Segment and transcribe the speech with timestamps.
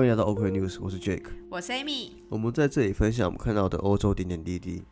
[0.00, 2.12] 欢迎来到 OK News，我是 Jake，我是 Amy。
[2.30, 4.82] 我们在这里分享我们看到的欧洲点点滴滴。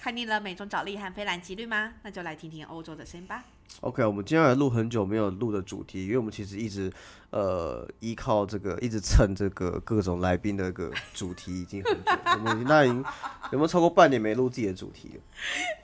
[0.00, 1.94] 看腻了美中找力和菲兰吉律吗？
[2.04, 3.42] 那就来听听欧洲的声音吧。
[3.80, 6.88] OK，我们接下来录很久没有录的主题，因为我们其实一直
[7.30, 12.12] 呃依靠这个，一直蹭这个各种来宾的一个主题已经很久，
[12.46, 13.04] 我们那已经
[13.50, 15.20] 有没有超过半年没录自己的主题了？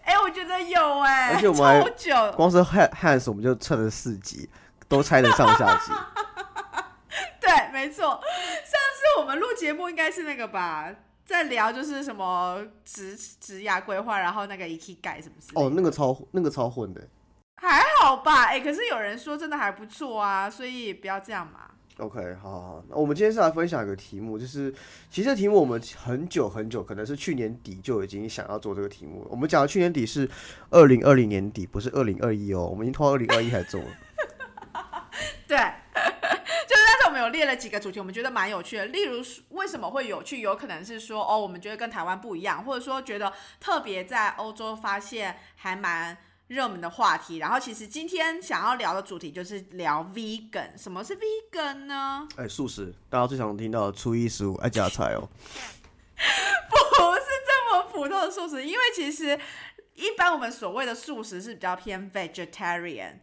[0.05, 2.15] 哎、我觉得有哎、而且我们久。
[2.37, 4.49] 光是 Han Hans 我们就蹭了四集，
[4.87, 5.91] 都拆了上下集。
[7.79, 8.05] 对，没错。
[8.05, 10.93] 上次我们录节目应该是那个吧，
[11.25, 17.09] 在聊就是什么职职涯规划，然后那个 e k 改什么事哦，那个超那个超混的。
[17.61, 18.45] 还好吧？
[18.45, 21.71] 哎、可是有人说真的还不错啊，所以不要这样嘛。
[21.99, 24.73] OK，好好好，那我们今天是来分享一个题目，就是
[25.11, 29.29] 其实这题目我们很久很久，可能是去年底就已经想要做这个题目了。
[29.31, 30.29] 我们讲的去年底是
[30.71, 33.89] 二零二零年底，不是二零二一哦，我们已经拖到二零二一才做了。
[35.49, 35.59] 对，
[37.29, 38.87] 有列了几个主题，我们觉得蛮有趣的。
[38.87, 47.37] 例如说为什么会有趣，有可能是说哦，我们觉得跟台湾不一样，或者说觉得特别在欧洲发现还蛮热门的话题。
[47.37, 52.27] 然后其实今天想要聊的主题就是聊 vegan，什么是 vegan 呢？
[52.37, 55.29] 哎，素食，大家最常听到的初一十五爱加菜哦。
[56.17, 59.39] 不是这么普通的素食，因为其实
[59.95, 63.19] 一般我们所谓的素食是比较偏 vegetarian，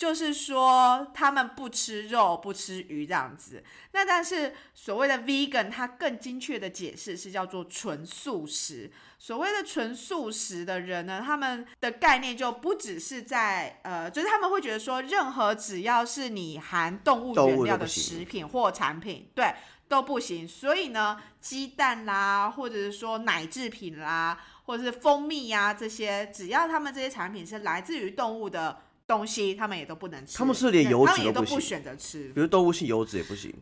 [0.00, 3.62] 就是说他们不吃肉、不吃鱼这样子。
[3.92, 8.90] 那但是所谓的 vegan，它更精确的解释是叫做纯素食。
[9.18, 19.52] 所谓的纯素食的人呢，他们的概念就不只是在呃，就是他们会觉得说，任何只要是你含动物原料的食品或产品，对。
[19.90, 30.38] 都不行，所以呢，鸡蛋啦，或者是说奶制品啦，或者是蜂蜜呀、这些，只要他们这些产品是来自于动物的东西，他们也都不能吃。
[30.38, 32.28] 他们是连油脂他们也都不都不选择吃。
[32.32, 33.52] 比如动物性油脂也不行。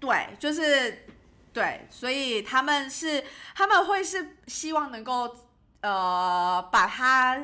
[0.00, 1.06] 对，就是
[1.52, 3.22] 对，所以他们是
[3.54, 5.36] 他们会是希望能够
[5.82, 7.40] 呃把它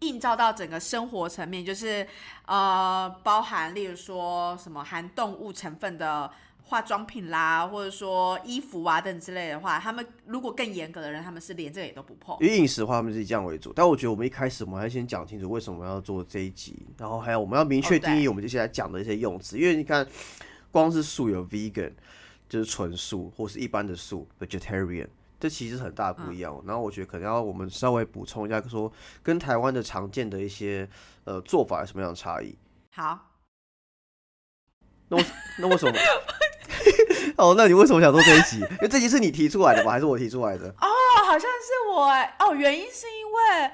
[0.00, 2.06] 映照到整个生活层面，就是
[2.44, 6.30] 呃包含例如说什么含动物成分的。
[6.66, 12.36] 化妆品啦，或者说衣服啊等之类的话，他们如果更严格的人，他们是连这个也都不碰。
[12.40, 13.72] 以饮食的话，他们是以这样为主。
[13.72, 20.06] 但我觉得我们一开始我们还先讲清楚为什么要做这一集，然后还有我们要明确定义我们接下来讲的一些用词，因为你看，
[20.70, 21.92] 光是素有 vegan，
[22.48, 25.08] 就是纯素或是一般的素 vegetarian，
[25.38, 26.60] 这其实很大的不一样。
[26.66, 28.90] 然后我觉得可能要我们稍微补充一下，说
[29.22, 30.88] 跟台湾的常见的一些
[31.24, 32.56] 呃做法有什么样的差异。
[32.90, 33.33] 好，
[35.08, 35.24] 那为
[35.58, 35.92] 那为什么？
[37.36, 38.58] 哦，那你为什么想做这一集？
[38.60, 40.68] 因为这集是你提出来的吧，还是我提出来的？
[40.80, 40.86] 哦，
[41.24, 43.70] 好像是我哎哦，原因是因为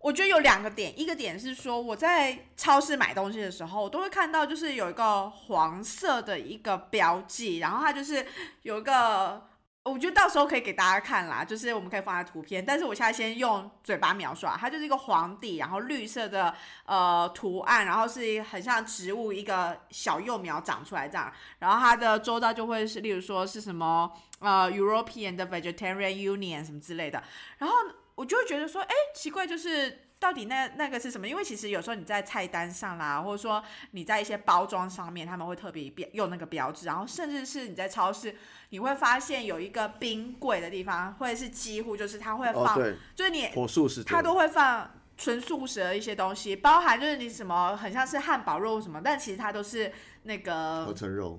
[0.00, 8.26] 我觉得有两个点，一个点是说我在超市买东西的时候，我都会看到就是有一个黄色的一个标记，然后它就是
[8.62, 9.42] 有一个。
[9.84, 16.54] 我觉得到时候可以给大家看啦，就是我们可以放在图片，但是我现在先用嘴巴描述啊，它就是一个黄底，然后绿色的
[16.86, 27.22] 呃图案，然后是很像植物一个小幼苗长出来这样，然后它的周遭就会是，例如说是什么呃 European 的 Vegetarian Union 什么之类的，
[27.58, 27.76] 然后
[28.14, 31.28] 我就会觉得说，哎，奇怪，就是到底那那个是什么？
[31.28, 38.34] 因为其实有时候你在菜单上啦，或者说你在一些包装上面，他们会特别标用那个标志，然后甚至是你在超市，
[38.70, 49.92] 你会发现有一个冰柜的地方，或者是几乎就是它会哦，放，对，就是你火素食它都会放纯素食的一些东西，包含就是你什么很像是汉堡肉什么，但其实它都是
[50.22, 51.38] 那个合成肉。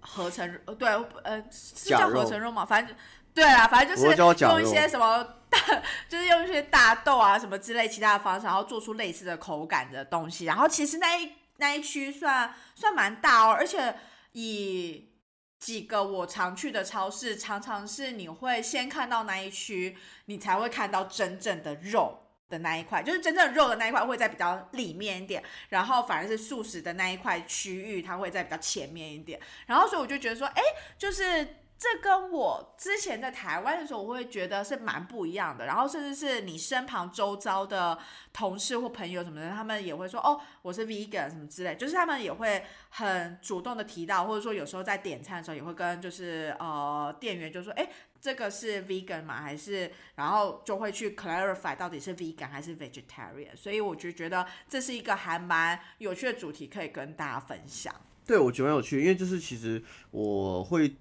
[0.00, 0.88] 合成呃对
[1.24, 2.64] 呃是叫合成肉吗？
[2.64, 2.96] 反正
[3.38, 5.58] 对啊，反正就是用一些什么大，
[6.08, 10.44] 就是用一些大豆啊什么之类其他的方式，然后做出类似的口感的东西。
[10.44, 13.94] 然后其实那一那一区算算蛮大哦，而且
[14.32, 15.10] 以
[15.58, 19.96] 几个我常去的超市，常常是你会先看到那一区，
[20.26, 22.24] 你才会看到真正的肉。
[22.50, 29.38] 的那一块，就是真正肉的那一块会在比较里面一点，然后反而是素食的那一块区域，它会在比较前面一点。
[29.66, 30.62] 然后所以我就觉得说，哎，
[30.96, 31.46] 就是
[31.78, 35.64] 这跟我之前在台湾的时候，我会觉得是蛮不一样的。
[35.64, 37.96] 然后甚至是你身旁周遭的
[38.32, 47.88] 同事或朋友什么的，他们也会说，哦，我是 vegan 什么之类，就是他们也会很主动的提到，或者说有时候在点餐的时候也会跟就是呃店员就说，哎。
[48.20, 49.40] 这个是 vegan 吗？
[49.40, 53.54] 还是然后就会去 clarify 到底是 vegan 还是 vegetarian？
[53.54, 57.94] 所以我就觉得这是一个还蛮有趣的主题，可以跟大家分享。
[58.26, 59.80] 对，我觉得蛮有趣，因为就是其实
[60.10, 60.96] 我会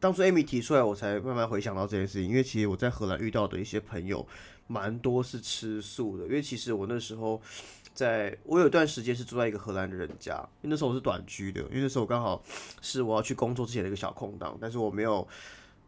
[0.00, 2.28] 当初 Amy 提出来，我才慢慢回想到这件事情。
[2.28, 4.24] 因为其实我在荷兰遇到的一些朋友，
[4.68, 6.24] 蛮多是吃素的。
[6.24, 7.40] 因为其实我那时候
[7.94, 12.40] 在我有一段时间是住在一个荷兰的人家，因为那时候我是短居的，因为那时候我刚好
[12.80, 15.26] 是我要去工作之前的一个小空档，但是我没有，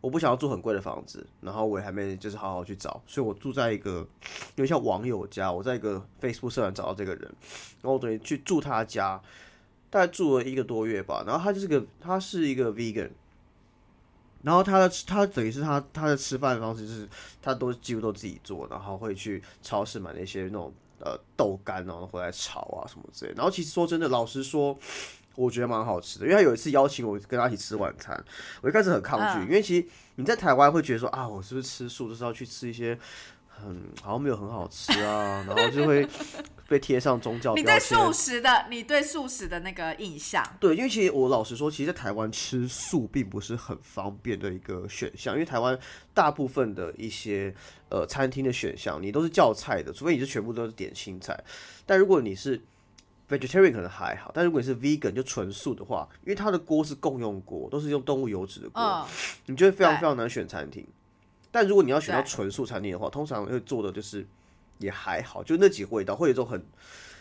[0.01, 4.05] 我不想要住很贵的房子，然后我也还没就是好好去找，所以我住在一个
[4.57, 7.23] 有点像网友家，我在一个 Facebook 社团找到这个人，
[7.81, 9.23] 然后我等于去住他家，
[9.89, 13.11] 大概住了一个多月吧，然后他就是个他是一个 vegan。
[14.42, 17.08] 然后他的他等于是他他的吃饭的方式就是
[17.42, 23.32] 他都几乎都自己做，然后会去超市买那些那种呃豆干，然后回来炒啊什么之类。
[23.37, 24.78] 然后其实说真的，老实说，
[25.34, 26.25] 我觉得蛮好吃的。
[26.26, 28.22] 因为他有一次邀请我跟他一起吃晚餐，
[28.62, 32.98] 我一开始很抗拒，因为其实你在台湾会觉得说啊，我是不是吃素就是要去吃一些。
[33.61, 36.09] 很好像没有很好吃啊， 然后就会
[36.69, 37.55] 被贴上宗教。
[37.55, 40.45] 你对素食的，你对素食的那个印象？
[40.59, 45.79] 对，因为其实我老实说，其实，在台湾吃素并不是很方便的一个选项，因为台湾
[46.15, 47.55] 大部分的一些
[47.91, 51.39] 呃餐厅的选项，你都是叫菜的，除非你是全部都是点青菜。
[51.85, 52.61] 但如果你是
[53.29, 59.07] vegetarian 可能还好，但如果你是 vegan 就纯素的话，因为它的锅是共用锅，都是用动物油脂的锅，
[59.47, 60.87] 你就会非常非常难选餐厅。
[61.50, 64.26] 但如果你要选到纯素餐厅的话，通常会做的就是
[64.79, 66.64] 也还好，就那几个味道，会有一种很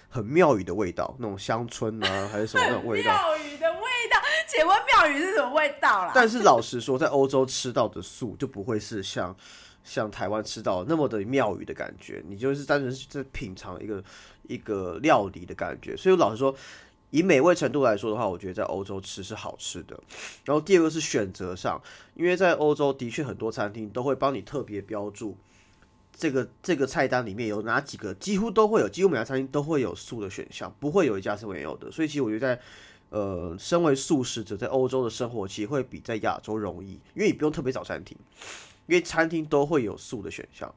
[0.09, 3.11] 很庙宇的味道，那种乡村啊， 还是什么那种味道。
[3.11, 3.79] 庙宇的味
[4.11, 6.11] 道，请问庙宇是什么味道啦？
[6.13, 9.35] 但是老实说，在欧洲吃到的素就不会是像
[9.83, 14.03] 像台湾吃到那么的庙宇的感觉，你就是单纯是在品尝一个
[14.43, 15.97] 一个料理的感觉。
[15.97, 16.55] 所以老实说。
[17.11, 19.99] 以美味程度来说的话，我觉得在欧洲吃是好吃的。
[20.45, 21.81] 然后第二个是选择上，
[22.13, 25.35] 因为在欧洲的确很多餐厅都会帮你特别标注
[26.15, 31.91] 这个这个菜单里面有哪几个，几乎都会有，几乎每家餐厅都会有素的选项，不会有一家是没有的。
[31.91, 32.61] 所以其实我觉得在
[33.09, 38.15] 呃，身为素食者在欧洲的生活其实会比在亚洲容易，因为你不用特别找餐厅，
[38.85, 40.71] 因为餐厅都会有素的选项。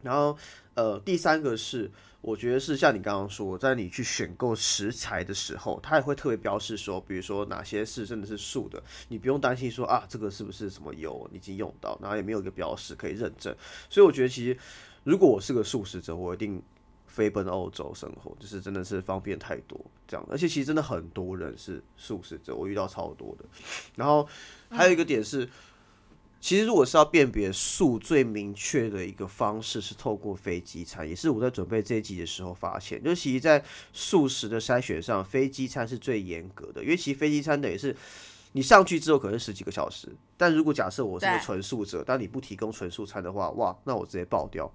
[0.00, 0.38] 然后
[0.74, 1.90] 呃，第三个是。
[2.26, 13.54] 我觉得是像你刚刚说，在你去选购食材的时候，他也会特别标示说，比如说哪些是真的是素的，你不用担心说啊，这个是不是什么油已经用到，然后也没有一个标识可以认证。
[13.90, 14.56] 所以我觉得其实，
[15.02, 16.62] 如果我是个素食者，我一定
[17.06, 19.78] 飞奔欧洲生活，就是真的是方便太多
[20.08, 20.26] 这样。
[20.30, 23.44] 而且其实真的很多人是素食者，我遇到超多的。
[23.96, 24.26] 然后
[24.70, 25.46] 还有一个点是。
[26.44, 33.64] 其实，如果是要辨别素最明确的一个方式，是透过飞机餐，也是我在准备这一集的时候发现，就其实，在
[33.94, 37.96] 素食的筛选上，飞机餐是最严格的，因为其实飞机餐等于是
[38.52, 40.06] 你上去之后可能十几个小时，
[40.36, 44.70] 但如果假设我是个纯素者，但你不提供纯素餐的话，哇，那我直接爆掉，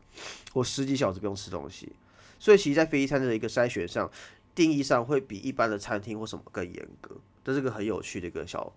[0.54, 1.94] 我十几小时不用吃东西。
[2.39, 4.10] 所以，其实，在飞机餐的一个筛选上，
[4.56, 7.15] 定义上会比一般的餐厅或什么更严格，
[7.45, 8.74] 这是个很有趣的一个小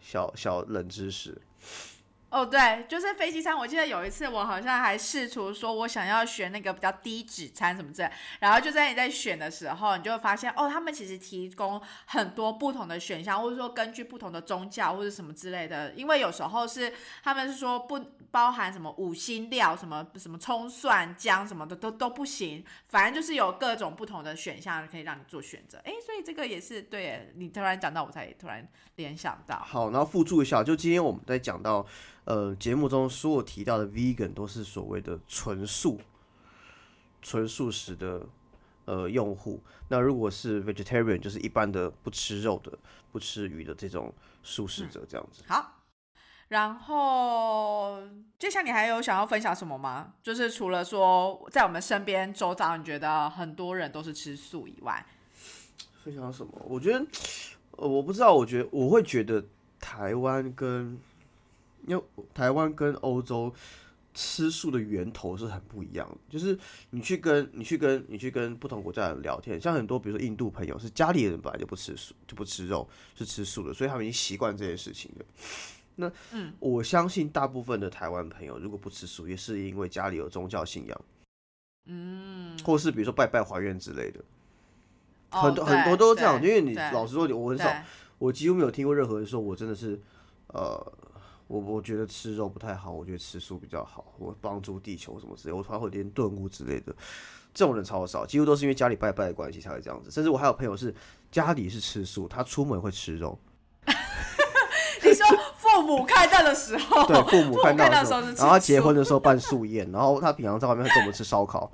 [0.00, 1.36] 小小冷知识。
[2.28, 3.56] 哦，对，就是飞机餐。
[3.56, 8.10] 我记得有一次，我好像还试图说，我想要选那个比较低脂餐什么之类。
[8.40, 15.92] 然后就在你在选的时候，你就会发现，哦，他们其实提供很多不同的选项，或者说根据不同的宗教或者什么之类的。
[15.92, 16.92] 因为有时候是
[17.22, 17.98] 他们是说不
[18.30, 22.64] 包含什么五星料，什么什么葱蒜姜什么的都都不行。
[22.88, 25.78] 反正就是有各种不同的选项可以让你做选择。
[25.84, 29.58] 哎，所以这个也是对你突然讲到，我才突然联想到。
[29.58, 31.86] 好，然后附注一下，就今天我们在讲到。
[32.26, 36.00] 呃，节目中所有提到的 vegan 都是所谓的纯素、
[37.22, 38.26] 纯素食的
[38.84, 39.62] 呃用户。
[39.86, 42.76] 那如果是 vegetarian，就是一般的不吃肉的、
[43.12, 45.44] 不吃鱼的这种素食者，这样子。
[45.46, 45.75] 好，
[46.48, 48.00] 然后
[48.38, 50.14] 接下来你还有想要分享什么吗？
[50.22, 55.04] 就是除了说在我们身边周遭，你觉得很多人都是吃素以外，
[56.04, 56.52] 分享什么？
[56.64, 57.04] 我觉得，
[57.72, 59.44] 呃，我不知道，我觉得我会觉得
[59.80, 60.98] 台湾跟
[61.86, 63.52] 因为台湾跟欧洲
[64.14, 66.56] 吃素的源头是很不一样的，就是
[66.90, 75.24] 你去跟你去跟你去跟不同国家的人聊天，像很多比如说印度朋友是家里人本来就不吃素，就不吃肉，是吃素的，所以他们已经习惯这件事情了。
[75.96, 81.00] 那嗯，我相信大部分的台湾朋友如果不吃素，也是因为家里有宗教信仰，
[81.86, 84.24] 嗯，或是比如说拜拜还愿之类的，
[85.30, 86.40] 很多很多都这样。
[86.40, 87.68] 因为你老实说，我很少，
[88.18, 90.00] 我几乎没有听过任何人说我真的是
[90.48, 90.92] 呃。
[91.48, 96.92] 我我觉得吃肉不太好，我觉得吃素比较好，我帮助地球什么之类，我突然会有点顿悟之类的，
[97.54, 100.10] 这种人超少，几乎都是因为家里拜拜的关系才会这样子。
[100.10, 100.92] 甚至我还有朋友是
[101.30, 103.38] 家里是吃素，他出门会吃肉。
[105.06, 111.70] 你说父母看到的时候，对，父母看到的时候，然后他结婚的时候办素宴，然后他平常在外面会跟我们吃烧烤。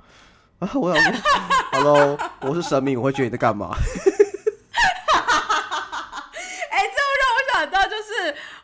[0.59, 1.21] 啊， 我想说
[1.71, 3.75] ，Hello，我是神明，我会觉得你在干嘛？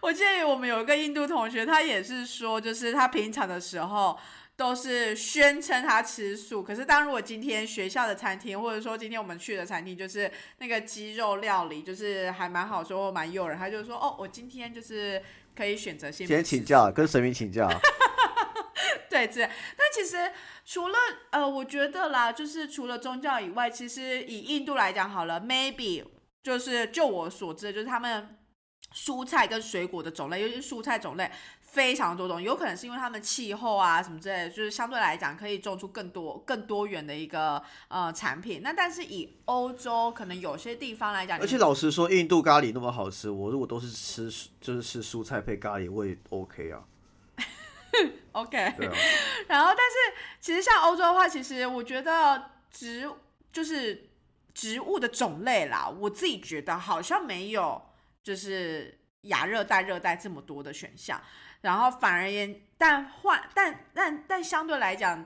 [0.01, 4.17] 我记得我们有一个印度同学，他也是说，就是他平常的时候
[4.59, 15.23] 都是宣称他吃素，可是当如果今天学校的餐厅，或者说今天我们去的餐厅，就是那个鸡肉料理，就是还蛮好说，蛮诱人，他就说哦，我今天就是
[15.55, 17.69] 可以选择先先请教，跟神明请教。
[19.09, 20.29] 对，这但其实
[20.65, 20.97] 除了
[21.29, 26.03] 呃，我觉得啦，就是除了宗教以外，其实以印度来讲好了，maybe
[26.43, 28.37] 就是就我所知，就是他们
[28.93, 31.31] 蔬菜跟水果的种类，尤其是蔬菜种类。
[31.71, 38.61] 非常多种，有可能是因为他们气候啊什么之类的，就是相对来讲可以种出更多更多元的一个呃产品。
[38.63, 46.81] 那但是以欧洲可能有些地方来讲，而且老实说，印度咖喱那么好吃，我如果都是吃就是吃蔬菜配咖喱，我也 OK 啊。
[48.33, 48.57] OK。
[48.57, 48.73] 啊。
[49.47, 49.95] 然后，但是
[50.39, 53.07] 其实像欧洲的话，其实我觉得植
[53.53, 54.09] 就是
[54.55, 57.79] 植物的种类啦，我自己觉得好像没有
[58.23, 61.21] 就是亚热带、热带这么多的选项。
[61.61, 65.25] 然后反而言，但换但但但相对来讲，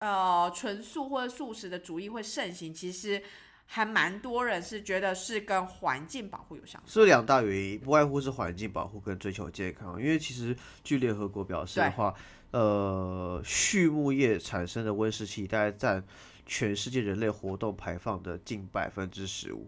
[0.00, 3.22] 呃，纯素或者素食的主义会盛行，其实
[3.64, 6.90] 还蛮多人是觉得是跟环境保护有相关。
[6.90, 9.98] 是两大原因，不外乎是环境保护跟追求健康。
[9.98, 12.14] 因为其实据联合国表示的话，
[12.50, 16.04] 呃，畜牧业产生的温室气大概占
[16.44, 19.66] 全世界人类活动排放的近百分之十五，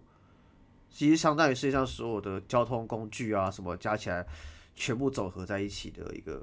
[0.91, 4.27] 其实相当于世界上所有的交通工具啊什么加起来。
[4.81, 6.43] 全部总合在一起的一个，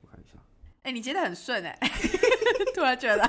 [0.00, 0.38] 我看一下。
[0.84, 1.76] 哎，你接的很顺哎，
[2.72, 3.28] 突然觉得，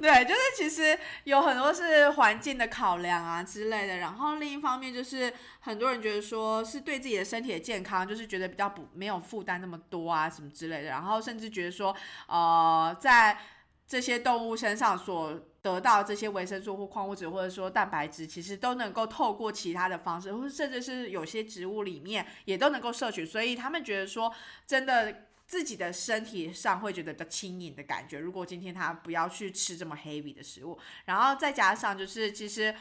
[0.00, 5.30] 对，就是其实有很多是环境的考量啊之类的，然后另一方面就是
[5.60, 11.94] 很多人觉得说是对自己的身体的健康，就是觉得比较不没有负担那么多啊什么之类的，然后甚至觉得说，
[12.28, 13.38] 呃，在
[13.86, 15.38] 这些动物身上所。
[15.66, 23.26] 得到这些维生素或矿物质，或者说蛋白质，其实都能够透过其他的方式，或甚至是有些植物里面也都能够摄取。
[23.26, 24.32] 所以他们觉得说，
[24.66, 28.18] 真的自己的身体上会觉得比较轻盈的感觉。
[28.18, 32.74] 如果今天他不要去吃这么 heavy 的食物，然后再加上就是其实。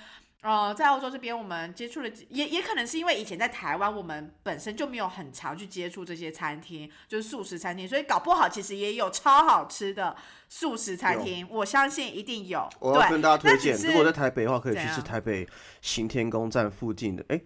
[0.46, 10.16] 呃，在澳洲这边，我们接触了，也也可能是因为以前在台湾，我们本身就没有很常去接触这些餐厅，就是素食餐厅，所以搞不好其实也有超好吃的
[10.48, 12.70] 素食餐厅，我相信一定有。
[12.80, 15.50] 我要跟大家推荐，如果在台北的话，可以去吃台北
[15.82, 17.42] 行天宫站附近的，哎，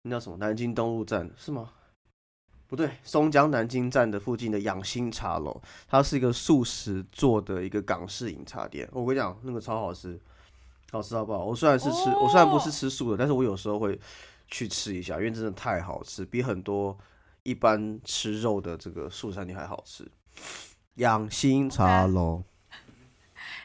[0.00, 0.38] 那叫什么？
[0.38, 1.68] 南京东路站是吗？
[2.66, 8.88] 不对，松江南京站的附近的养心茶楼，它是一个素食做的一个港式饮茶店。
[8.90, 10.18] 我跟你讲，那个超好吃。
[10.90, 11.44] 好吃好不好？
[11.44, 13.98] 我虽然是吃，我虽然不是吃素的，但是我有时候会
[14.48, 16.96] 去吃一下，因为真的太好吃，比很多
[17.42, 20.10] 一般吃肉的这个素餐厅还好吃。
[20.96, 22.42] 养心茶楼。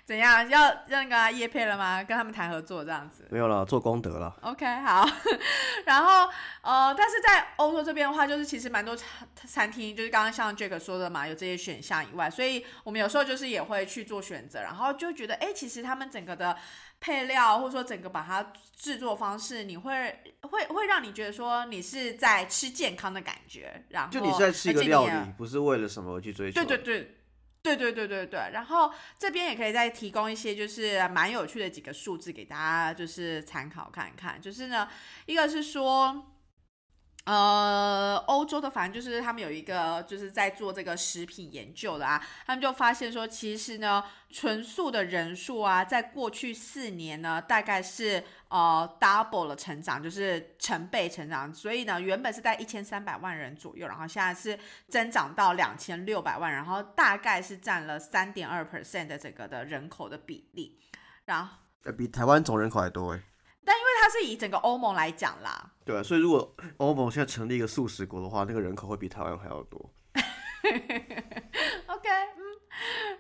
[0.06, 0.48] 怎样？
[0.48, 2.04] 要那个叶配了吗？
[2.04, 3.28] 跟他们谈合作这样子？
[3.32, 4.36] 没有了，做功德了。
[4.42, 5.04] OK，好。
[5.84, 6.30] 然后
[6.62, 16.56] 呃，但是在欧洲这边的话，就是其实蛮多餐餐厅，就是刚刚像 Jack 说的嘛，有这些选项以外，所以我们有时候就是也会去做选择，然后就觉得，哎，其实他们整个的
[17.06, 26.56] 配料或者说整个把它制作方式，你会会会让你觉得说你是在吃健康的感觉，然后就你是在吃一个料理，不是为了什么去追求。
[26.56, 27.12] 对对对。
[27.62, 34.40] 对对对对对，然后这边也可以再提供一些就是蛮有趣的几个数字给大家，就是参考看看。
[34.42, 34.88] 就是呢，
[35.28, 36.32] 一个是说。
[37.26, 51.52] 呃，欧洲的反正就是他们有一个就是在做这个食品研究的啊，他们就发现说，其实呢，纯素的人数啊，在过去四年呢，大概是呃 double 了成长，就是成倍成长。
[51.52, 60.80] 所以呢，原本是在一千三百万人左右，然后现在是增长到两千六百万，然后大概是占了三点二 percent 的整个的人口的比例，
[61.26, 61.58] 然后
[61.98, 63.24] 比台湾总人口还多哎。
[63.66, 69.92] 但因为它是以整个欧盟来讲啦，对啊，所以如果欧盟现在成立一个素食国的话，那个人口会比台湾还要多。
[71.88, 72.40] OK，嗯，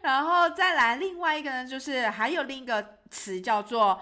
[0.03, 3.99] 然后再来另外一个呢，就是还有另一个词叫做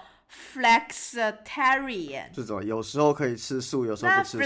[0.53, 4.43] flexitarian，这种有时候可以吃素，有时候不吃素。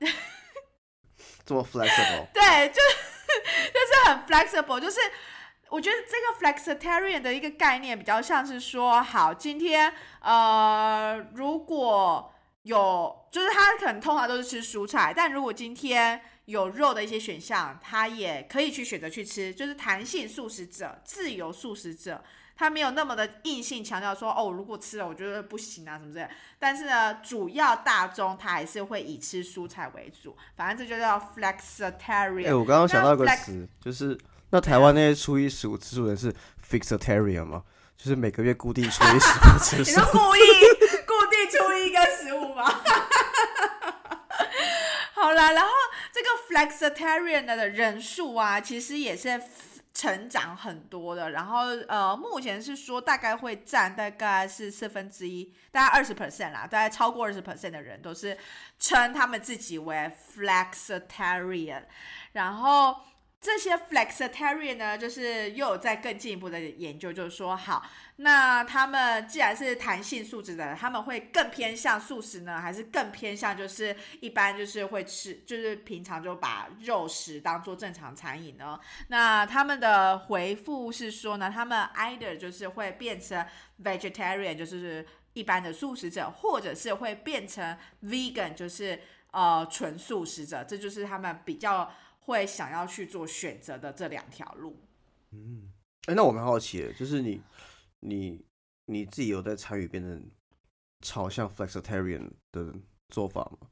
[1.44, 2.26] 这么 flexible？
[2.32, 4.98] 对，就就是很 flexible，就是。
[5.70, 12.32] 我觉得这个 flexitarian 的一个概念比较像是说，好，今天呃，如果
[12.62, 22.24] 有，就是他可能通常都是吃蔬菜，但如果今天有肉的一些选项，他也可以去选择去吃，就是弹性素食者、自由素食者，
[22.56, 26.26] 他没有那么的硬性强调说，哦，如果吃了我觉得不行啊什么之类。
[26.58, 32.48] 但是呢，主要大众他还是会以吃蔬菜为主，反正这就叫 flexitarian。
[32.48, 34.18] 哎，我刚刚想到一个词，就是。
[34.50, 36.34] 那台湾那些初一十五吃素人是
[36.70, 37.62] fixitarian 吗？
[37.96, 39.90] 就是每个月固定初一十五 吃素。
[39.90, 40.40] 你说故意
[41.04, 42.64] 固定初一跟十五吗？
[45.14, 45.70] 好啦，然后
[46.12, 49.42] 这个 flexitarian 的人数啊，其实也是
[49.92, 51.32] 成长很多的。
[51.32, 58.38] 然后呃，目前是说大概会占大概是四分之一，大概二十 percent 啦，大概超过二十 percent 的人都是
[58.78, 61.82] 称他们自己为 flexitarian。
[62.32, 62.94] 然后
[63.40, 67.86] 这些 flexitarian 呢，就是又有在更进一步的研究，就是说好。
[68.16, 78.76] 那他们既然是弹性素质的，他们会更偏向素食呢，还是更偏向就是一般就是会吃，就是平常就把肉食当做正常餐饮呢？
[79.06, 83.46] 那他们的回复是说呢，他们 either 就是会变成
[83.84, 91.88] vegetarian，就是一般的素食者，或者是会变成 vegan，就是呃纯素食者，这就是他们比较
[92.28, 94.80] 会想要去做选择的这两条路。
[95.32, 95.72] 嗯，
[96.06, 97.42] 哎，那我蛮好奇的，就是你。
[98.00, 98.40] 你
[98.86, 100.30] 你自己有在参与变成
[101.02, 102.72] 朝向 flexitarian 的
[103.08, 103.66] 做法吗？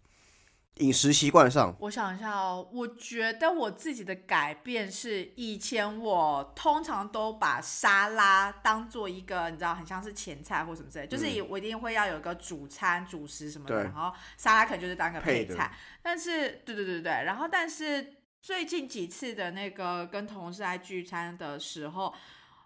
[0.78, 15.72] 饮食习惯上，我想一下哦，我觉得我自己的改变是，以前我通常都把沙拉当做一个，你知道，很像是前菜或什么之类，就是我一定会要有个主餐、主食什么的，然后沙拉可能就是当个配菜。
[16.02, 18.12] 但是，对对对对，然后但是
[18.46, 22.14] 最近几次的那个跟同事在聚餐的时候。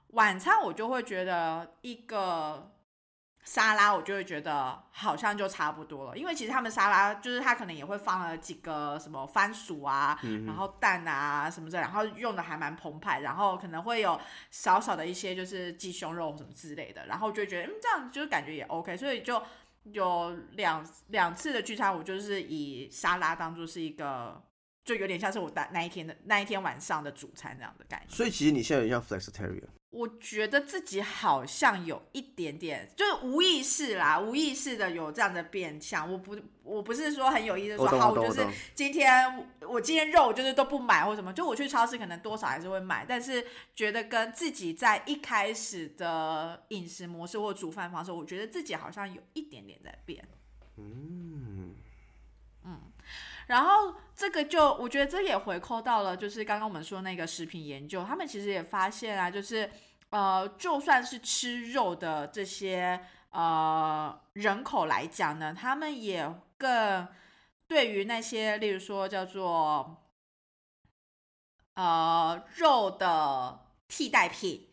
[0.08, 2.70] 晚餐我就会觉得一个
[3.44, 14.20] 沙拉，我就会觉得好像就差不多了，因为其实他们沙拉就是他可能也会放了几个什么番薯啊，然后蛋啊什么的，然后用的还蛮澎湃，然后可能会有
[14.50, 19.40] 少少的一些就是鸡胸肉什么之类的，然后就觉得嗯这样就是感觉也 OK，所以就
[19.84, 24.42] 有两两次的聚餐，我就是以沙拉当做是一个。
[24.84, 28.14] 就有点像是我那那一天的那一天晚上的主餐这样的感觉。
[28.14, 29.64] 所以其实你现在有点像 flexitarian。
[29.90, 36.10] 我觉得自己好像有一点点，就是无意识啦，无意识的有这样的变相。
[36.10, 50.24] 我不，我不是说很有意识说，好，我就是今天我今天肉就是都不买或什么，就我去超市可能多少还是会买，但是觉得跟自己在一开始的饮食模式或煮饭方式，我觉得自己好像有一点点在变。
[50.76, 51.59] 嗯嗯。
[53.50, 59.68] 然后这个就我觉得这也回扣到了，就是刚刚我们说那个食品研究，他们其实也发现啊，就是
[60.10, 67.08] 呃，就算是吃肉的这些呃人口来讲呢，他们也更
[67.66, 69.96] 对于那些例如说叫做
[71.74, 74.68] 呃肉的替代品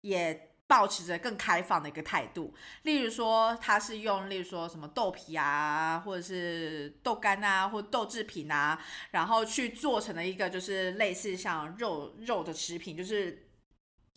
[0.00, 0.45] 也。
[0.68, 2.52] 保持着更开放的一个态度，
[2.82, 8.76] 例如说，他是用，例如说什么豆皮啊，或者是豆干啊，或豆制品啊，
[9.12, 13.46] 然后去做成了一个就是类似像肉肉的食品，就是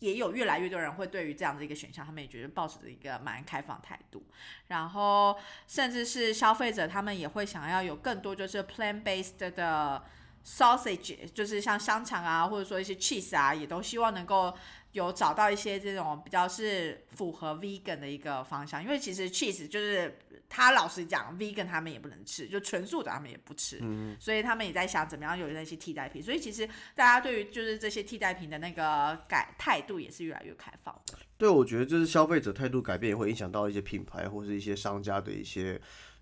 [0.00, 4.26] 也有越来越多人会对于这样的一个选项，他们也觉得保持着一个蛮开放态度，
[4.66, 10.02] 然后甚至是消费者他们也会想要有更多就是 plan based 的
[10.44, 14.52] sausage，就是像香肠啊，或者说一些 cheese 啊，也都希望能够。
[14.92, 23.80] 有找到一些这种比较是符合 vegan 的一个方向，因为其实 cheese 就是他老实讲，vegan 他们也不能吃，就纯素的他们也不吃，
[24.18, 26.22] 所以他们也在想怎么样有那些替代品。
[26.22, 30.94] 所以其实大家对于就是这些替代品的那个改态度也是越来越开放。
[31.38, 35.80] 对，我觉得就是消费者态度改变也会影响到一些品牌或是一些商家的一些。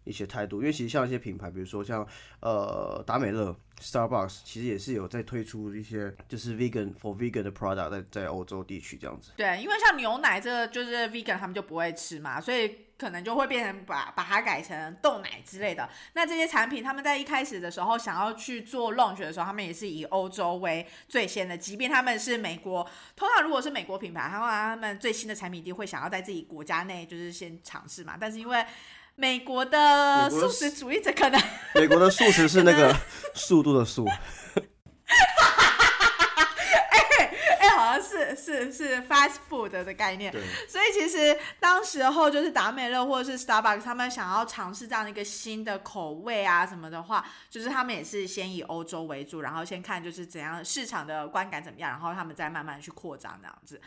[0.09, 2.07] 一些态度，因为其实像一些品牌，比如说像
[2.40, 9.33] 呃达美乐 Starbucks，其实也是有在推出一些就是 vegan for vegan 的 product 在在欧洲地区这样子。
[9.37, 15.88] 对，因为像牛奶这就是 vegan 他们就不会吃嘛，所以可能就会变成把把它改成豆奶之类的。
[16.14, 22.83] 那这些产品他们在一开始的时候想要去做 launch 的时候，他们也是以欧洲为最先的，即便他们是美国，
[23.14, 28.64] 通常如果是美国品牌，他们他们最新的产品一定会想要在自己国家内就是先尝试嘛，但是因为
[29.20, 31.42] 美国的素食主义者可能，
[31.74, 32.96] 美国的素食是那个
[33.35, 34.16] 速度的速， 哎
[37.59, 40.33] 哎，好像是是是 fast food 的概念，
[40.68, 53.81] 所以其实当时候就是达美乐或者是 Starbucks 他们想要尝试这样的一个新的口味啊什么的话，就是他们也是先以欧洲为主，然后先看就是怎样市场的观感怎么样，然后他们再慢慢去扩张这样子。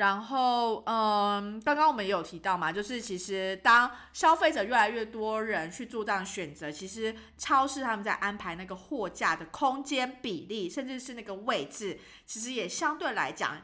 [0.00, 13.60] 然后，嗯，刚刚我们也有提到嘛，就是其实当消费者越来越多人去做这样选择，其实超市他们在安排那个货架的空间比例，甚至是那个位置，其实也相对来讲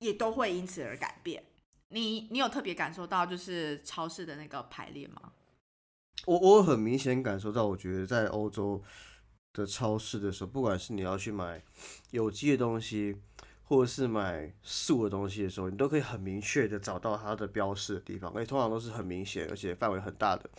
[0.00, 1.42] 也都会因此而改变。
[1.88, 5.32] 你你有特别感受到就是超市的那个排列吗？
[6.26, 8.82] 我我很明显感受到，我觉得在欧洲
[9.54, 11.62] 的超市的时候，不管是你要去买
[12.10, 13.16] 有机的东西。
[13.70, 20.50] 或者是买素的东西的时候，你都可以很明确的找到它的标示的地方，而且通常都是很明显，而且范围很大的。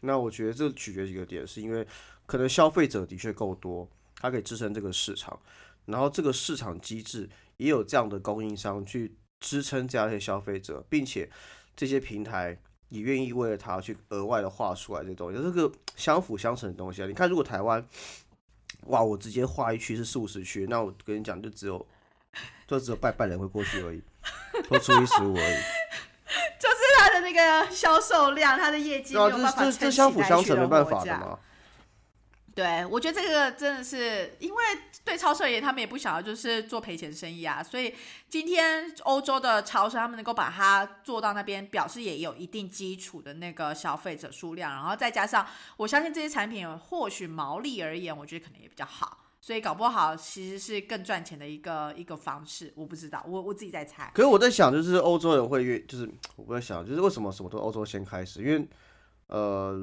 [0.00, 1.86] 那我觉得这取决几个点，是因为
[2.24, 5.38] 可能消费者的确够多，它可以支撑这个市场，
[5.84, 11.30] 然后这个市场机制也有这样的供应商去支撑这样一些消费者，并且
[11.76, 12.58] 这些平台
[12.88, 17.06] 也愿意为了它去额外的画出来这东西，这个相辅相成的东西啊。
[17.06, 17.86] 你看，如果台湾，
[18.86, 21.86] 哇，我直接画一区是素食区，那我跟你讲，就只有
[22.68, 24.00] 就只有拜拜人会过去而已，
[24.68, 25.56] 或初一十五而已。
[26.60, 31.38] 就是他的那个销售量，他的业绩没有办法撑这这这相辅相成，没办法的嘛。
[32.54, 34.64] 对，我觉得这个真的是，因为
[35.04, 37.94] 对超市而言，他们也不想要就是做赔钱生意啊，所以
[38.28, 54.10] 今天欧洲的超市他们能够把它做到那边，表示也有一定基础的那个消费者数量，然后再加上我相信这些产品或许毛利而言，我觉得可能也比较好，所以搞不好其实是更赚钱的一个一个方式，我不知道，我我自己在猜。
[54.14, 58.42] 可是我在想，就是欧洲人会越，就是我在想，就是为什么什么都欧洲先开始？
[58.42, 58.68] 因为
[59.28, 59.78] 呃，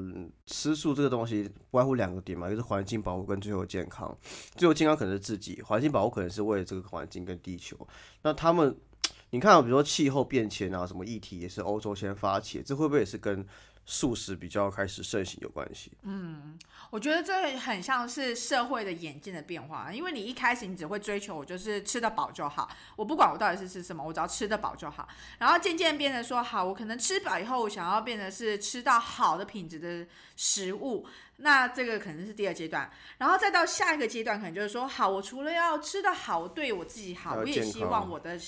[0.46, 4.16] 吃素这个东西不外乎两个点嘛，一个是环境保护跟最后健康。
[4.56, 7.76] 最后健康可能是自己，环境保护可能是为了这个环境跟地球。
[8.22, 8.76] 那他们，
[9.30, 13.46] 你看啊，比如说气候变迁啊，什么议题也是欧洲先发起，这会不会也是跟
[13.86, 15.92] 素食比较开始盛行有关系？
[16.02, 16.58] 嗯
[16.90, 25.08] 我觉得这很像是社会的演进的变化，因为你一开始你只会追求我就是吃得饱就好，我不管我到底是吃什么，我只要吃得饱就好。
[25.38, 31.06] 然后渐渐变得说，好，我可能吃饱以后，我想要变得是吃到好的品质的食物，
[31.38, 32.90] 那这个可能是第二阶段。
[33.18, 38.38] 然后再到下一个阶段，可能就是说，好，我除了要吃得好，对我自己好，我也希望我的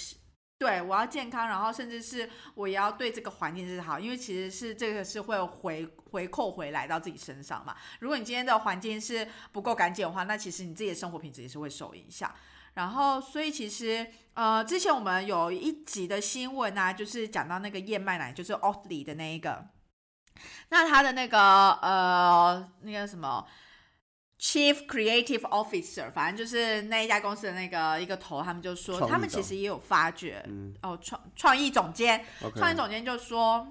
[0.58, 7.76] 对，我要健康，然后甚至是我也要对这个环境是好，因为其实是这个是会回回扣回来到自己身上嘛。
[8.00, 12.34] 如果你今天的环境是不够干净的话，那其实你自己的生活品质也是会受影响。
[12.74, 19.64] 然后，所以其实呃，之前我们有一集的新闻啊，就是讲到那个燕麦奶，就是 Oatly 的那一个，
[20.70, 23.46] 那它的那个呃那个什么。
[24.40, 30.72] Chief Creative Officer，反正就是那一家公司的那个一个头，他们就说，他们其实也有发觉，嗯。
[30.82, 32.24] 哦，创创意总监，
[32.54, 33.66] 创意总监就说，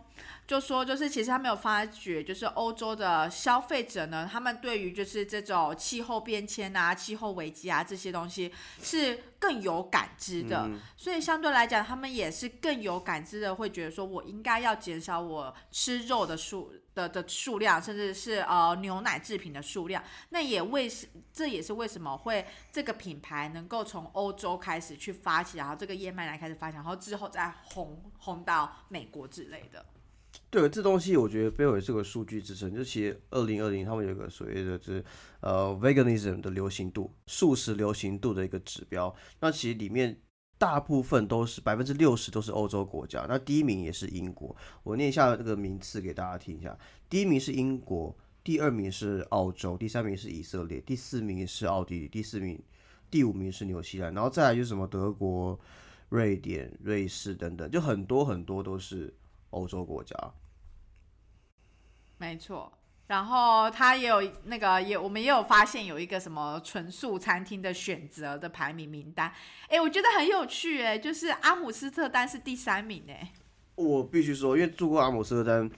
[0.45, 8.53] 就说就是其实他们有发觉，就是欧洲的消费者呢，他们对于就是这种气候变迁啊、气候危机啊这些东西
[8.83, 10.81] 是更有感知的，嗯。
[10.97, 20.03] 所以相对来讲，他们也是更有感知的，会觉得说我应该要减少我吃肉的数的的数量，甚至是呃牛奶制品的数量。
[20.29, 29.85] 那也为是这也是为什么会这个品牌能够从欧洲开始去发起，然后这个燕麦奶开始发起，然后之后再红红到美国之类的。
[30.49, 32.73] 对，这东西我觉得背后也是个数据支撑。
[32.73, 35.03] 就其实二零二零他们有个所谓的是
[35.41, 39.13] 呃 veganism 的流行度，素食流行度的一个指标。
[39.39, 40.19] 那其实里面
[40.57, 44.55] 大部分都是百分之六十都是欧洲国家，那第一名也是英国。
[44.83, 46.77] 我念一下这个名次给大家听一下：
[47.09, 52.59] 第一名是英国，第二名是澳洲，第三名是以色列，第四名是奥地利，第四名、
[53.11, 55.59] 第五名是纽西兰，然后再来就是什么德国、
[56.09, 59.13] 瑞典、瑞士等等，就很多很多都是
[59.51, 60.15] 欧洲国家。
[62.17, 62.71] 没错。
[63.07, 69.33] 然后他也有那个也，我们也有发现有一个什么纯素餐厅的选择的排名名单，
[69.69, 73.31] 哎，我觉得很有趣，哎，就是阿姆斯特丹是第三名，哎，
[73.75, 75.71] 我必须说，因为住过阿姆斯特丹，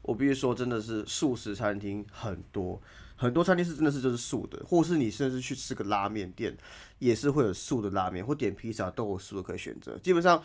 [0.00, 2.80] 我必须说，真的是素食餐厅很多，
[3.16, 6.56] 很多餐厅是真的是就是素的，或是你甚至去吃个拉面店，
[6.98, 9.98] 也是会有素的拉面，或点披萨都有素的可以选择。
[9.98, 10.42] 基本上，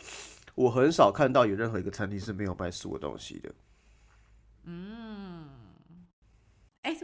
[0.55, 3.49] 我很少看到有任何一个餐厅是没有卖素的东西的。
[4.65, 4.71] 哎，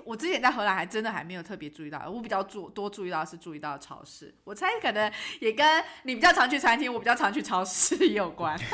[0.08, 8.58] 我之前在荷兰还真的还没有特别注意到，我比较注多注意到是注意到超市，我猜可能也跟你比较常去餐厅，我比较常去超市有关。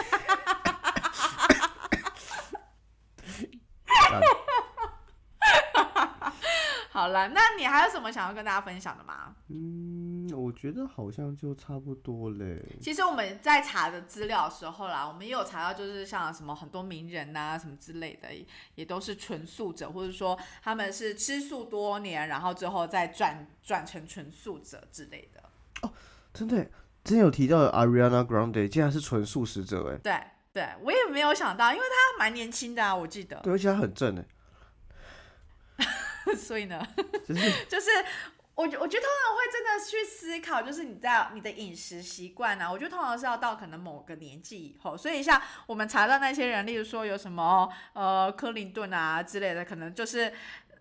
[6.92, 9.34] 好了，那你还有什么想要跟大家分享的吗？
[9.50, 10.03] 嗯，
[10.44, 12.62] 我觉得好像就差不多嘞。
[12.82, 18.28] 其实我们在查的资料的时候啦，我们也有查到，就是像什么很多名人呐、什么之类的，
[18.76, 25.42] 也都是纯素者，或者说他们是吃素多年，然后最后再转转成纯素者之类的。
[25.82, 25.92] 哦
[26.34, 26.72] 真的耶，
[27.04, 33.40] 之前有提到的 Ariana Grande 竟然是纯素食者，哎，对，对我也没有想到，因为他蛮年轻的啊，我记得。
[33.44, 34.26] 对，而且他很正哎，
[36.36, 36.86] 所以呢，
[37.28, 37.88] 就是就是
[38.56, 50.34] 我觉我觉得通常会真的去思考，就是你在你的饮食习惯啊，我觉得通常是要到可能某个年纪以后，所以像我们查到那些人，例如说有什么呃克林顿啊之类的，可能就是。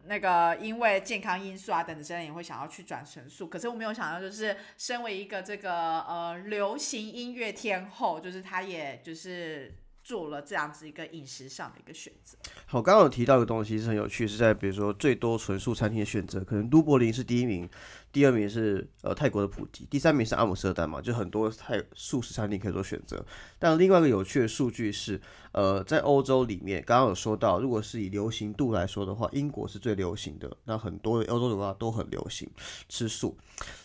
[0.04, 3.46] 那个因为健康因素啊等等之类，也会想要去转神速。
[3.46, 9.72] 可是我没有想到，就是身为一个这个呃流行音乐天后，就是她也就是
[10.02, 12.36] 做了这样子一个饮食上的一个选择。
[12.66, 17.68] 好，刚刚有提到一个东西是很有趣，是在比如说最多纯素餐厅的选择，可能都柏林是第一名，
[18.10, 23.24] 第二名是呃泰国的普吉，第三名是阿姆斯特丹嘛，就很多泰素食餐厅可以做选择。
[23.58, 25.20] 但另外一个有趣的数据是，
[25.52, 32.50] 呃，在欧洲里面，刚刚有说到，如果是以流行度来说的话，英国是最流行的，那很多欧洲国家都很流行
[32.88, 33.38] 吃素。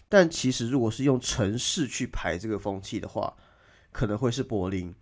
[0.10, 3.36] 但其实如果是用城市去排这个风气的话，
[3.92, 4.96] 可能会是柏林。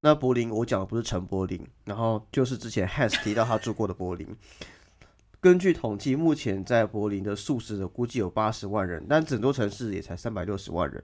[0.00, 4.36] 那柏林，我讲的不是陈柏林，然后就是之前 Has 提到他住过的柏林。
[5.40, 11.02] 根据统计，目前在柏林的素食者估计有八十万人，但整座城市也才三百六十万人，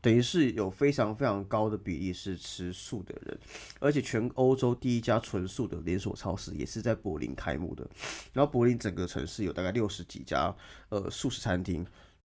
[0.00, 3.38] 等于是有非常非常高的比例是吃素的人。
[3.78, 7.88] 而且全欧洲第一家纯素的连锁超市也是在柏林开幕的。
[8.32, 10.54] 然后柏林整个城市有大概六十几家
[10.90, 11.86] 呃素食餐厅。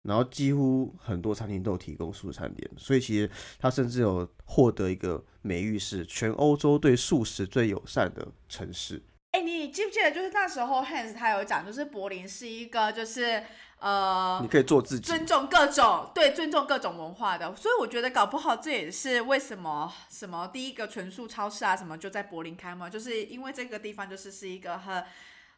[0.05, 9.03] 然后几乎很多餐厅都有提供素食餐点，所以其实它甚至有获得一个美誉是全欧洲对素食最友善的城市。
[9.33, 13.43] 哎，你记不记得就是那时候 Hans 他有讲，就是柏林是一个就是
[13.81, 17.57] 呃，你可以做自己，尊重各种对尊重各种文化的。
[17.57, 25.03] 所以我觉得搞不好这也是为什么什么第一个纯素超市啊什么就在柏林开嘛，就是因为这个地方就是是一个很。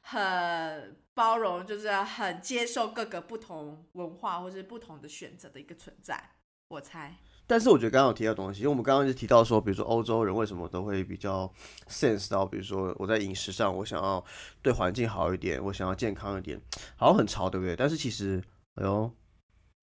[0.09, 6.31] 很包容，就是很接受各个不同文化或是不同的选择的一个存在。
[6.69, 7.17] 我猜。
[7.49, 11.53] 但是我觉得刚刚有提到东西，因为我们刚刚就提到说，比如说欧洲人为什么都会比较
[11.89, 14.25] sense 到，比如说我在饮食上，我想要
[14.63, 16.61] 对环境好一点，我想要健康一点，
[16.97, 17.75] 好像很潮，对不对？
[17.75, 18.43] 但是其实，
[18.77, 19.11] 哎呦，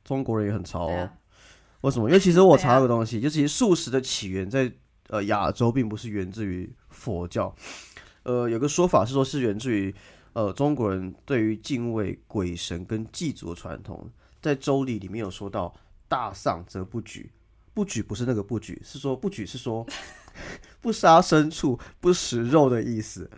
[0.06, 1.10] 中国人也很潮哦。
[1.82, 2.10] 为什么？
[2.10, 4.72] 因为其实我查到个东西，就其实素食的起源在
[5.08, 7.54] 呃亚洲，并不是源自于佛教。
[8.24, 9.94] 呃，有个说法是说，是源自于
[10.32, 14.10] 呃中国人对于敬畏鬼神跟祭祖的传统，
[14.42, 15.74] 在周礼里面有说到
[16.08, 17.30] “大丧则不举”，
[17.74, 19.86] 不举不是那个不举，是说不举是说
[20.80, 23.30] 不杀牲畜、不食肉的意思。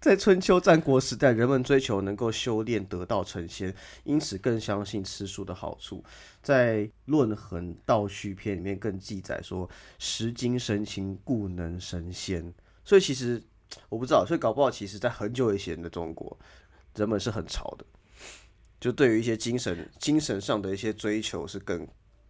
[0.00, 6.04] 在春秋战国时代，人们追求能够修炼得道成仙，因此更相信吃素的好处。
[6.42, 9.68] 在《论衡·道虚篇》里面更记载说
[9.98, 12.52] ：“食精生清，故能神仙。”
[12.84, 13.42] 所以其实。
[13.88, 16.36] 我不知道，所以搞不好，其实在很久以前的中国，
[16.94, 17.84] 人们是很潮的，
[18.80, 21.86] 就对于一些精神、精神上的一些追求是更，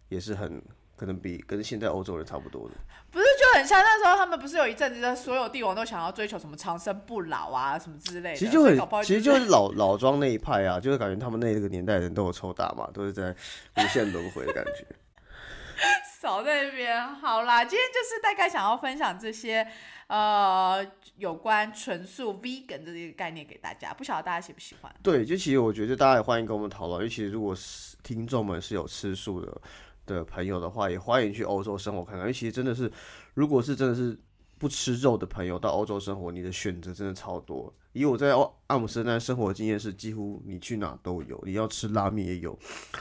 [0.09, 0.61] 也是很
[0.95, 2.75] 可能比跟现在欧洲人差不多的。
[3.09, 8.35] 不是就很像那时候他们不是有一阵子，所有帝王都想要追求什么长生不老啊，什么之类的。
[8.35, 13.33] 其实就很，其实就是老老庄那一派啊，就是感觉他们那个年代人都有抽大嘛，都是在
[13.77, 14.85] 无限轮回的感觉。
[16.19, 19.65] 少在那边，好啦，今天就是大概想要分享这些。
[20.07, 20.85] 呃，
[21.17, 24.93] 有关纯素 vegan 的这个概念给大家，不晓得大家喜不喜欢？
[25.03, 29.61] 对，就其实我觉得大家也欢迎跟我们讨论，尤其如果是听众们是有吃素的
[30.05, 32.21] 的朋友的话，也欢迎去欧洲生活看看。
[32.21, 32.89] 因为其实真的是，
[33.33, 34.17] 如果是真的是
[34.57, 37.73] 不吃肉的朋友到欧洲生活，你的选择真的超多。
[37.91, 38.33] 以我在
[38.67, 42.57] 阿姆斯特丹生活经验是，几乎你去哪都有，你要吃拉面也有，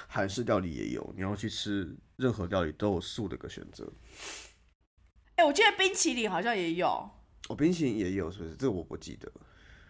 [0.09, 3.87] 韩式料理也有，你要去吃任何料理都有素的一个选择。
[5.37, 6.88] 哎，我记得冰淇淋好像也有，
[7.49, 8.55] 哦，冰淇淋也有，是不是？
[8.57, 9.31] 这个我不记得，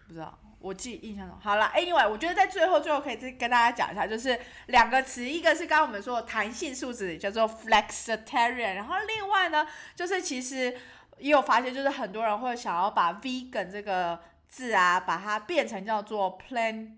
[0.07, 1.39] 不知道，我记印象中。
[1.39, 10.75] 好了，Anyway，我觉得在最后最后可以再跟大家讲一下，就是两个词，一个是刚刚我们说的弹性素质，叫做 flexitarian，然后另外呢，就是其实
[11.17, 16.91] 也有发现，就是很多人会想要把 vegan 这个字啊，把它变成叫做 plant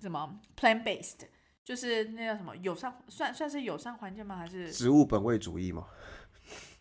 [0.00, 1.26] 什么 plant based，
[1.64, 4.36] 就是那叫什么友善，算算是友善环境吗？
[4.36, 5.86] 还是植物本位主义吗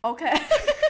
[0.04, 0.26] ？OK，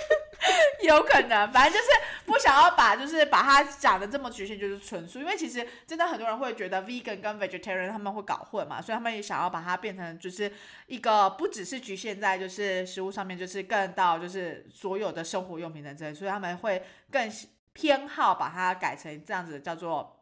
[0.83, 1.85] 有可能，反正就是
[2.25, 10.51] 不想要把，就是把它讲的这么局限，就是纯素，因为其实真的很多人会觉得 vegan 跟 vegetarian 他们会搞混嘛，所以他们也想要把它变成就是
[10.87, 17.31] 一个不只是局限在就是食物上面，就是更到就是所有的生活用品等等，所以他们会更
[17.73, 20.12] 偏好把它改成这样子叫做。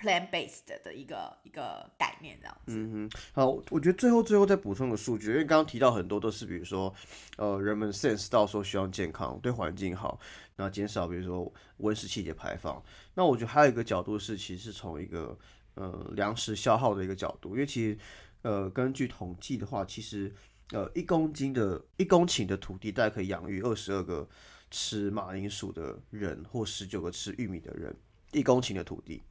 [0.00, 2.72] Plan based 的一个一个概念这样子。
[2.76, 6.94] 嗯哼，好，我觉得最后最后再补充个数据，因为刚刚提到很多都是，比如说，
[7.36, 10.20] 呃，人们 sense 到说需要健康，对环境好，
[10.54, 12.80] 然后减少比如说温室气体排放。
[13.14, 15.36] 那我觉得还有一个角度是，其实是从一个
[15.74, 17.98] 呃粮食消耗的一个角度，因为其实
[18.42, 20.32] 呃根据统计的话，其实
[20.70, 24.28] 呃一公斤的一公顷的土地大概可以养育二十二个
[24.70, 27.94] 吃马铃薯的人，或十九个吃玉米的人，
[28.32, 29.22] 一公顷的土地。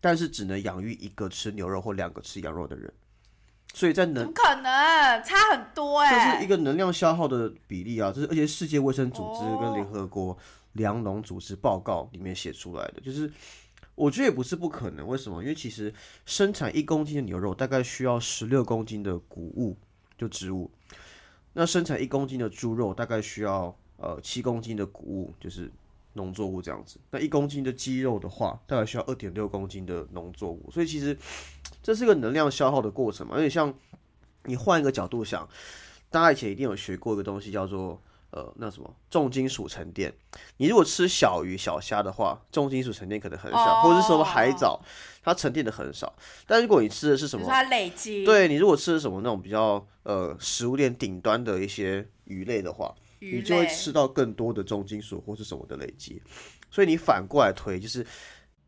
[0.00, 2.92] 但是只能养育一个吃牛肉或两个吃羊肉的人，
[3.74, 5.22] 所以在能不可能？
[5.24, 10.36] 差很多哎，这是一个能量消耗的比例啊，这是而且世界卫生组织跟联合国
[10.74, 13.30] 粮农组织报告里面写出来的，就是
[13.94, 15.42] 我觉得也不是不可能，为什么？
[15.42, 15.92] 因为其实
[16.24, 19.76] 生产一公斤的牛肉大概需要十六公斤的谷物，
[20.16, 20.70] 就植物，
[21.52, 25.68] 那生产一公斤的猪肉大概需要呃七公斤的谷物，就是
[26.18, 27.00] 农作物这样子。
[27.10, 31.16] 那一公斤的鸡肉的话，大概需要二点六公斤的农作物，所以其实
[31.82, 33.36] 这是个能量消耗的过程嘛。
[33.36, 33.72] 有点像
[34.44, 35.48] 你换一个角度想，
[36.10, 38.02] 大家以前一定有学过一个东西叫做。
[38.30, 40.12] 呃，那什么重金属沉淀？
[40.58, 44.78] 你如果吃小鱼小虾的话，重金属沉淀可能很少，或者是什么海藻，
[45.22, 46.12] 它沉淀的很少。
[46.46, 48.26] 但如果你吃的是什么，它累积。
[48.26, 56.22] 对你如果吃的什么那种比较呃食物链顶端的一些鱼类的话，你就会吃到更多的重金属或是什么的累积。
[56.70, 58.06] 所以你反过来推，就是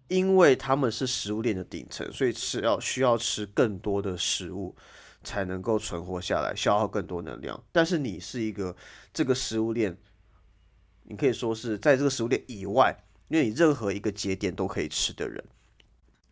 [0.08, 4.76] 因为他们是食物链的顶层，所以吃要需要吃更多的食物。
[5.22, 7.62] 才能够存活下来，消耗更多能量。
[7.70, 8.74] 但是你是一个
[9.12, 9.94] 这个食物链，
[11.02, 12.96] 你可以说是在这个食物链以外，
[13.28, 15.44] 因为你任何一个节点都可以吃的人。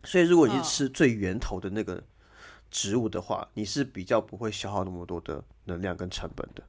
[0.05, 2.03] 所以如果你是吃最源头的那个
[2.71, 6.63] 植物的话，你是比较不会消耗那么多的能量跟成本的。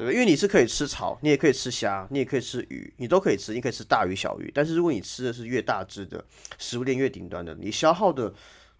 [0.00, 4.50] 哦，对因为你是可以吃草，你也可以吃虾，你也可以吃鱼，你都可以吃，你可以吃大鱼小鱼。
[4.54, 6.24] 但是如果你吃的是越大只的
[6.58, 8.32] 食物链越顶端的，你消耗的。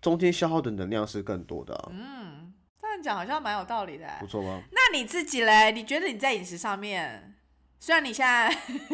[0.02, 1.90] 中间消耗的能量是更多的。
[1.92, 4.06] 嗯，这样讲好像蛮有道理的。
[4.18, 4.62] 不错吧？
[4.72, 5.72] 那你自己嘞？
[5.72, 7.35] 你觉得你在饮食上面，
[7.78, 8.50] 虽然你现在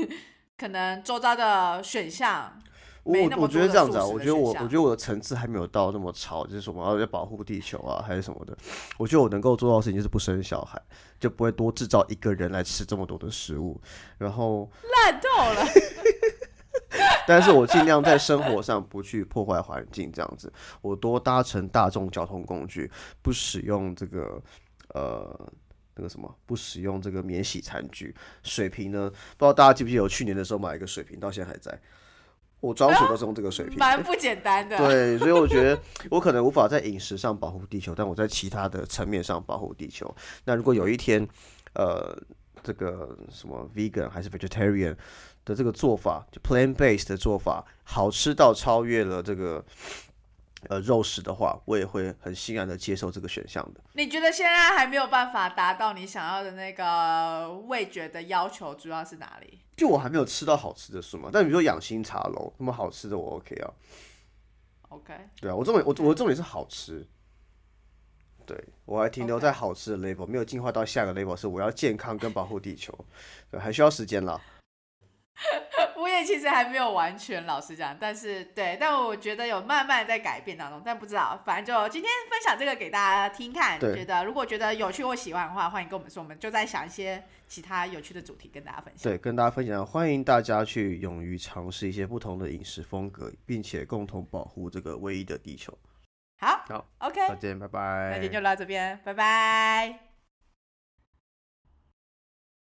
[0.59, 2.61] 可能周遭的选项
[3.07, 8.57] 我我觉得这样子啊，我觉得我我觉得我的层次还没有到那么潮，就是什么要保护地球啊，还是什么的。
[8.99, 10.81] 我觉得我能够做到的事情就是不生小孩，
[11.21, 13.81] 就不会多制造一个人来吃这么多的食物，
[14.19, 14.69] 然后
[15.05, 15.67] 烂透了。
[17.29, 22.91] 但是我尽量在生活上不去破坏环境，这样子，我多搭乘大众交通工具，
[23.23, 24.43] 不使用这个
[24.95, 25.53] 呃
[25.95, 28.13] 那个什么，不使用这个免洗餐具。
[28.43, 31.79] 水瓶呢，不知道大家记不记得，我去年的时候买一个水瓶，到现在还在。
[32.67, 34.77] 我装水都是用这个水平，蛮不简单的。
[34.77, 35.79] 对， 所以我觉得
[36.11, 40.15] 我可能无法在饮食上保护地球，但我在其他的层面上保护地球。
[40.45, 41.27] 那如果有一天，
[41.75, 42.17] 呃，
[42.63, 44.97] 这个什么 vegan 还是 vegetarian？
[45.45, 49.65] 的这个做法，就 plant based 的做法，好吃到超越了这个
[50.69, 53.81] 呃肉食的话，我也会很欣然的接受这个选项的。
[53.93, 59.61] 你觉得现在还没有办法达到你想要的那个味觉的要求，主要是哪里？
[59.77, 61.31] 就我还没有吃到好吃的素嘛。
[61.33, 63.71] 但比如说养心茶楼那么好吃的，我 OK 啊。
[64.89, 65.15] OK。
[65.41, 67.07] 对啊，我重点我我的重点是好吃。
[68.47, 72.97] 对我还停留在好吃的 level，没有进化到下个 level，是我要健康跟保护地球，
[73.51, 74.41] 对，还需要时间啦。
[75.97, 89.03] 我也其实还没有完全，老实讲，但是对，但我觉得有慢慢在改变当中，但不知道，反正就今天分享这个给大家听看，觉得如果觉得有趣或喜欢的话，欢迎跟我们说，我们就在想一些其他有趣的主题跟大家分享。
[89.03, 95.77] 对，跟大家分享，欢迎大家去勇于尝试一些不同的饮食风格，并且共同保护这个唯一的地球。
[96.39, 98.11] 好，好，OK，再见，拜拜。
[98.11, 100.06] 那今天就到这边，拜拜。